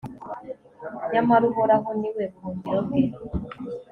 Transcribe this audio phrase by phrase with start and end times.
[1.11, 3.01] nyamara uhoraho ni we buhungiro bwe